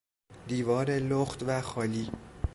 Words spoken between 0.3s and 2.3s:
دیوار لخت و خالی